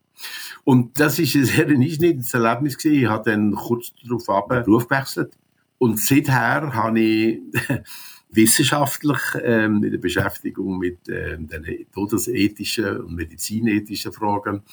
Und 0.64 0.98
das 0.98 1.20
ist 1.20 1.36
ein 1.36 1.44
sehr 1.44 1.68
einschneidendes 1.68 2.34
Erlebnis 2.34 2.78
gewesen. 2.78 3.04
Ich 3.04 3.10
habe 3.10 3.30
dann 3.30 3.52
kurz 3.52 3.92
darauf 4.02 4.30
ab 4.30 4.48
Beruf 4.48 4.88
gewechselt. 4.88 5.34
Und 5.78 6.00
seither 6.00 6.74
habe 6.74 7.00
ich 7.00 7.40
wissenschaftlich 8.30 9.20
ähm, 9.42 9.84
in 9.84 9.92
der 9.92 9.98
Beschäftigung 10.00 10.80
mit 10.80 11.00
ähm, 11.10 11.48
den 11.48 11.86
todesethischen 11.94 13.02
und 13.02 13.16
medizinethischen 13.16 14.12
Fragen 14.12 14.64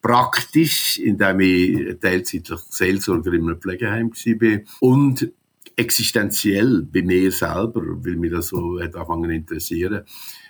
praktisch, 0.00 0.98
indem 0.98 1.40
ich 1.40 1.98
teilzeitlich 2.00 2.58
Seelsorger 2.68 3.32
in 3.32 3.42
einem 3.42 3.60
Pflegeheim 3.60 4.10
war 4.10 4.60
und 4.80 5.32
existenziell 5.76 6.82
bei 6.82 7.02
mir 7.02 7.30
selber, 7.32 7.82
weil 7.84 8.16
mir 8.16 8.30
das 8.30 8.48
so 8.48 8.80
hat 8.80 8.94
angefangen 8.94 9.30
zu 9.30 9.36
interessieren, 9.36 10.02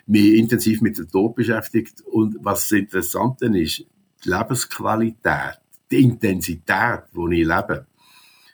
mich 0.07 0.35
intensiv 0.35 0.81
mit 0.81 0.99
dem 0.99 1.09
Tod 1.09 1.37
beschäftigt. 1.37 2.01
Und 2.03 2.37
was 2.41 2.69
das 2.69 2.79
Interessante 2.79 3.47
ist, 3.47 3.85
die 4.25 4.29
Lebensqualität, 4.29 5.61
die 5.91 6.03
Intensität, 6.03 7.03
die 7.15 7.41
ich 7.41 7.47
lebe, 7.47 7.87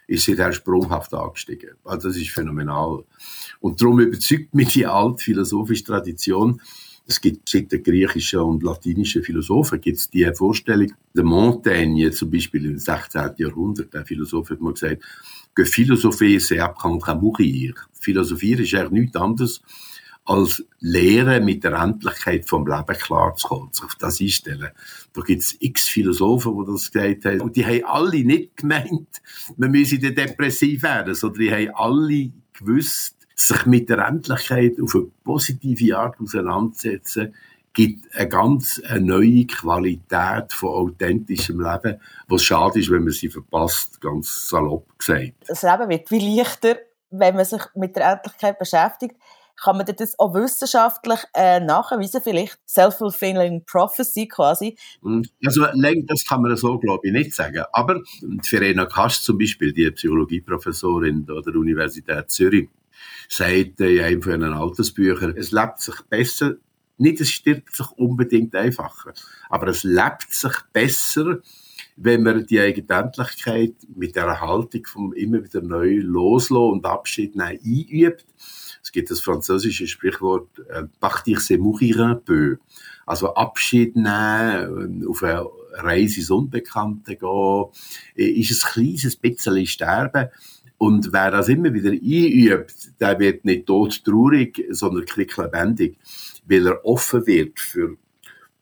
ist 0.08 0.24
seither 0.24 0.52
sprunghaft 0.52 1.14
angestiegen. 1.14 1.70
Also 1.84 2.08
das 2.08 2.16
ist 2.16 2.30
phänomenal. 2.30 3.04
Und 3.60 3.80
darum 3.80 4.00
überzeugt 4.00 4.54
mich 4.54 4.72
die 4.72 4.86
alte 4.86 5.22
philosophische 5.22 5.84
Tradition, 5.84 6.60
es 7.10 7.22
gibt 7.22 7.48
seit 7.48 7.72
den 7.72 7.82
griechischen 7.82 8.40
und 8.40 8.62
latinischen 8.62 9.22
Philosophen 9.22 9.80
gibt 9.80 9.96
es 9.96 10.10
die 10.10 10.30
Vorstellung, 10.34 10.92
der 11.14 11.24
Montaigne 11.24 12.10
zum 12.10 12.30
Beispiel 12.30 12.66
im 12.66 12.78
16. 12.78 13.30
Jahrhundert, 13.38 13.94
der 13.94 14.04
Philosoph 14.04 14.50
hat 14.50 14.60
mal 14.60 14.74
gesagt, 14.74 15.02
que 15.54 15.64
philosopher 15.64 16.38
c'est 16.38 16.60
apprendre 16.60 17.08
à 17.08 17.14
mourir. 17.14 17.74
Philosophieren 17.92 18.62
ist 18.62 18.74
eigentlich 18.74 19.04
nichts 19.04 19.16
anderes 19.16 19.62
als 20.28 20.62
Lehre 20.80 21.40
mit 21.40 21.64
der 21.64 21.72
Endlichkeit 21.72 22.46
vom 22.46 22.66
Leben 22.66 22.98
klarzukommen, 22.98 23.72
sich 23.72 23.84
auf 23.84 23.94
das 23.94 24.20
einstellen. 24.20 24.68
Da 25.14 25.22
gibt 25.22 25.40
es 25.40 25.56
x 25.58 25.88
Philosophen, 25.88 26.54
die 26.58 26.70
das 26.70 26.92
gesagt 26.92 27.24
haben. 27.24 27.40
Und 27.40 27.56
die 27.56 27.64
haben 27.64 27.84
alle 27.86 28.24
nicht 28.24 28.58
gemeint, 28.58 29.22
man 29.56 29.70
müsse 29.70 29.98
depressiv 29.98 30.82
werden, 30.82 31.14
sondern 31.14 31.40
die 31.40 31.50
haben 31.52 31.74
alle 31.74 32.30
gewusst, 32.52 33.16
sich 33.34 33.66
mit 33.66 33.88
der 33.88 34.06
Endlichkeit 34.06 34.76
auf 34.82 34.94
eine 34.94 35.06
positive 35.24 35.96
Art 35.96 36.20
auseinandersetzen, 36.20 37.34
gibt 37.72 38.14
eine 38.14 38.28
ganz 38.28 38.82
neue 38.98 39.46
Qualität 39.46 40.52
von 40.52 40.90
authentischem 40.90 41.60
Leben, 41.60 42.00
was 42.26 42.42
schade 42.42 42.80
ist, 42.80 42.90
wenn 42.90 43.04
man 43.04 43.12
sie 43.12 43.30
verpasst, 43.30 44.00
ganz 44.00 44.48
salopp 44.48 44.98
gesagt. 44.98 45.34
Das 45.46 45.62
Leben 45.62 45.88
wird 45.88 46.08
viel 46.08 46.36
leichter, 46.36 46.76
wenn 47.10 47.36
man 47.36 47.44
sich 47.44 47.62
mit 47.76 47.96
der 47.96 48.12
Endlichkeit 48.12 48.58
beschäftigt. 48.58 49.14
Kann 49.60 49.76
man 49.76 49.86
das 49.86 50.18
auch 50.18 50.34
wissenschaftlich 50.34 51.20
äh, 51.34 51.60
nachweisen, 51.60 52.20
vielleicht 52.22 52.58
Self-fulfilling 52.68 53.64
Prophecy 53.64 54.28
quasi? 54.28 54.76
Also, 55.44 55.66
das 56.06 56.24
kann 56.24 56.42
man 56.42 56.56
so, 56.56 56.78
glaube 56.78 57.08
ich, 57.08 57.12
nicht 57.12 57.34
sagen. 57.34 57.64
Aber 57.72 58.00
Verena 58.42 58.86
Kast 58.86 59.24
zum 59.24 59.38
Beispiel, 59.38 59.72
die 59.72 59.90
Psychologieprofessorin 59.90 61.26
an 61.28 61.42
der 61.44 61.54
Universität 61.54 62.30
Zürich, 62.30 62.68
sagt 63.28 63.80
in 63.80 64.00
einem 64.00 64.22
von 64.22 64.40
ihren 64.40 64.54
Altersbüchern, 64.54 65.34
es 65.36 65.50
lebt 65.50 65.80
sich 65.80 66.00
besser, 66.08 66.54
nicht 66.96 67.20
es 67.20 67.30
stirbt 67.30 67.74
sich 67.74 67.90
unbedingt 67.92 68.54
einfacher, 68.54 69.12
aber 69.48 69.68
es 69.68 69.84
lebt 69.84 70.30
sich 70.32 70.52
besser, 70.72 71.40
wenn 72.00 72.22
man 72.22 72.46
die 72.46 72.60
Eigentlichkeit 72.60 73.74
mit 73.94 74.14
der 74.14 74.40
Haltung 74.40 74.86
vom 74.86 75.12
immer 75.12 75.42
wieder 75.42 75.60
neu 75.60 75.98
loslassen 76.00 76.72
und 76.72 76.86
Abschied 76.86 77.34
nehmen 77.34 77.58
einübt. 77.64 78.26
Es 78.82 78.92
gibt 78.92 79.10
das 79.10 79.20
französische 79.20 79.88
Sprichwort 79.88 80.48
äh, 80.68 80.84
«Partir 81.00 81.38
c'est 81.38 81.58
mourir 81.58 81.98
un 81.98 82.20
peu». 82.24 82.56
Also 83.04 83.34
Abschied 83.34 83.96
nehmen, 83.96 85.06
auf 85.08 85.22
eine 85.22 85.46
Reise 85.72 86.20
ins 86.20 86.30
Unbekannte 86.30 87.16
gehen, 87.16 87.64
ist 88.14 88.64
ein 88.64 88.72
kleines 88.72 89.16
bisschen 89.16 89.66
sterben. 89.66 90.28
Und 90.76 91.12
wer 91.12 91.32
das 91.32 91.48
immer 91.48 91.74
wieder 91.74 91.90
einübt, 91.90 93.00
der 93.00 93.18
wird 93.18 93.44
nicht 93.44 93.66
tot 93.66 94.04
traurig, 94.04 94.64
sondern 94.70 95.06
lebendig, 95.16 95.96
weil 96.46 96.66
er 96.66 96.84
offen 96.84 97.26
wird 97.26 97.58
für, 97.58 97.96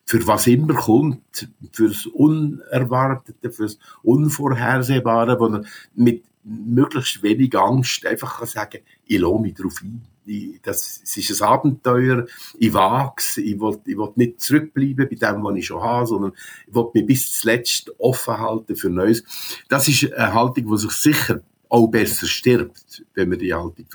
für 0.07 0.27
was 0.27 0.47
immer 0.47 0.75
kommt, 0.75 1.49
fürs 1.73 2.07
Unerwartete, 2.07 3.51
fürs 3.51 3.79
Unvorhersehbare, 4.03 5.39
wo 5.39 5.47
er 5.47 5.65
mit 5.95 6.25
möglichst 6.45 7.23
wenig 7.25 7.59
Angst 7.59 8.07
einfach 8.07 8.39
kann 8.39 8.47
sagen, 8.47 8.79
ich 9.05 9.19
lasse 9.19 9.41
mich 9.41 9.55
darauf 9.55 9.83
ein. 9.83 10.03
Ich, 10.25 10.61
das, 10.63 11.01
es 11.05 11.17
ist 11.17 11.43
ein 11.43 11.49
Abenteuer, 11.49 12.27
ich 12.59 12.73
wage 12.73 13.23
ich 13.37 13.61
will, 13.61 13.79
ich 13.85 13.97
will 13.97 14.13
nicht 14.17 14.41
zurückbleiben 14.41 15.09
bei 15.09 15.17
dem, 15.17 15.45
was 15.45 15.57
ich 15.57 15.67
schon 15.67 15.83
habe, 15.83 16.07
sondern 16.07 16.33
ich 16.67 16.75
will 16.75 16.87
mich 16.95 17.07
bis 17.07 17.33
zuletzt 17.33 17.93
offen 17.99 18.39
halten 18.39 18.75
für 18.75 18.91
Neues. 18.91 19.25
Das 19.69 19.87
ist 19.87 20.13
eine 20.13 20.35
Haltung, 20.35 20.71
die 20.71 20.79
sich 20.79 20.93
sicher 20.93 21.43
auch 21.69 21.89
besser 21.89 22.27
stirbt, 22.27 23.05
wenn 23.15 23.29
man 23.29 23.39
die 23.39 23.53
Haltung 23.53 23.87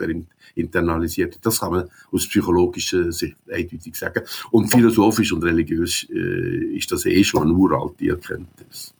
internalisiert. 0.55 1.39
Das 1.41 1.59
kann 1.59 1.71
man 1.71 1.89
aus 2.11 2.27
psychologischer 2.27 3.11
Sicht 3.11 3.37
eindeutig 3.49 3.95
sagen. 3.95 4.23
Und 4.51 4.69
philosophisch 4.69 5.31
und 5.31 5.43
religiös 5.43 6.07
äh, 6.09 6.75
ist 6.75 6.91
das 6.91 7.05
eh 7.05 7.23
schon 7.23 7.43
eine 7.43 7.53
uralte 7.53 8.09
Erkenntnis. 8.09 8.93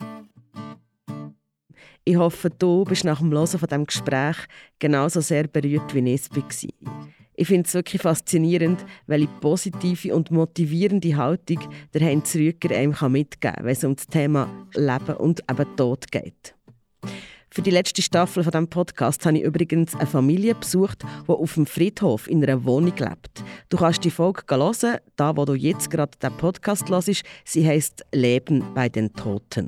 Ich 2.03 2.15
hoffe, 2.15 2.49
du 2.49 2.83
bist 2.83 3.03
nach 3.03 3.19
dem 3.19 3.31
Hören 3.31 3.47
von 3.47 3.69
diesem 3.69 3.85
Gespräch 3.85 4.37
genauso 4.79 5.21
sehr 5.21 5.47
berührt, 5.47 5.93
wie 5.93 6.13
ich 6.13 6.21
es 6.21 6.31
war. 6.31 7.11
Ich 7.35 7.47
finde 7.47 7.67
es 7.67 7.73
wirklich 7.73 8.01
faszinierend, 8.01 8.85
welche 9.07 9.27
positive 9.39 10.15
und 10.15 10.31
motivierende 10.31 11.15
Haltung 11.15 11.59
der 11.93 12.01
Heinz 12.01 12.35
Rüger 12.35 12.75
einem 12.75 12.95
mitgeben 13.11 13.55
kann, 13.55 13.65
wenn 13.65 13.71
es 13.71 13.83
um 13.83 13.95
das 13.95 14.07
Thema 14.07 14.49
Leben 14.73 15.15
und 15.17 15.41
eben 15.49 15.75
Tod 15.75 16.11
geht. 16.11 16.55
Für 17.53 17.61
die 17.61 17.69
letzte 17.69 18.01
Staffel 18.01 18.43
von 18.45 18.51
diesem 18.51 18.69
Podcast 18.69 19.25
habe 19.25 19.37
ich 19.37 19.43
übrigens 19.43 19.93
eine 19.95 20.07
Familie 20.07 20.55
besucht, 20.55 21.03
die 21.27 21.31
auf 21.33 21.55
dem 21.55 21.65
Friedhof 21.65 22.29
in 22.29 22.41
einer 22.41 22.63
Wohnung 22.63 22.95
lebt. 22.97 23.43
Du 23.67 23.75
kannst 23.75 24.05
die 24.05 24.09
Folge 24.09 24.43
hören, 24.49 24.99
da 25.17 25.35
wo 25.35 25.43
du 25.43 25.55
jetzt 25.55 25.89
gerade 25.89 26.17
den 26.17 26.31
Podcast 26.37 26.89
hörst. 26.89 27.23
Sie 27.43 27.67
heisst 27.67 28.05
«Leben 28.13 28.63
bei 28.73 28.87
den 28.87 29.11
Toten». 29.11 29.67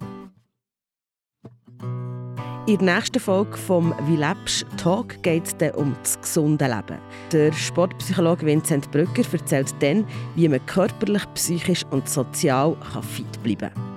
In 2.68 2.78
der 2.78 2.96
nächsten 2.96 3.20
Folge 3.20 3.58
vom 3.58 3.94
«Wie 4.08 4.16
lebst?» 4.16 4.66
Talk 4.78 5.22
geht 5.22 5.44
es 5.62 5.76
um 5.76 5.94
das 6.02 6.22
gesunde 6.22 6.68
Leben. 6.68 7.02
Der 7.34 7.52
Sportpsychologe 7.52 8.46
Vincent 8.46 8.90
Brücker 8.92 9.24
erzählt 9.34 9.76
dann, 9.82 10.08
wie 10.38 10.48
man 10.48 10.66
körperlich, 10.68 11.24
psychisch 11.34 11.84
und 11.92 12.08
sozial 12.08 12.78
fit 13.02 13.44
bleiben 13.44 13.74
kann. 13.74 13.94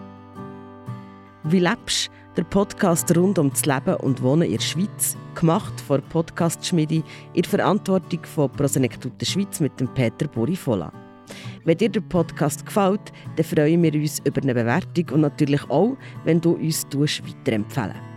«Wie 1.44 1.61
lebst?» 1.61 2.11
Der 2.37 2.44
Podcast 2.44 3.16
rund 3.16 3.38
um 3.38 3.49
das 3.49 3.64
Leben 3.64 3.94
und 3.94 4.22
Wohnen 4.22 4.42
in 4.42 4.59
der 4.59 4.62
Schweiz, 4.62 5.16
gemacht 5.35 5.81
von 5.81 6.03
Podcast 6.03 6.66
Schmiedi 6.66 7.03
in 7.33 7.44
Verantwortung 7.44 8.20
von 8.27 8.53
Prosenektute 8.53 9.25
Schweiz 9.25 9.59
mit 9.59 9.81
dem 9.81 9.88
Peter 9.94 10.29
Borifola. 10.29 10.92
Wenn 11.64 11.79
dir 11.79 11.88
der 11.88 12.03
Podcast 12.03 12.66
gefällt, 12.66 13.11
dann 13.37 13.44
freuen 13.44 13.83
wir 13.83 13.94
uns 13.94 14.18
über 14.27 14.42
eine 14.42 14.53
Bewertung 14.53 15.14
und 15.14 15.22
natürlich 15.22 15.62
auch, 15.70 15.96
wenn 16.25 16.38
du 16.38 16.53
uns 16.57 16.87
weiterempfehlen 16.92 18.15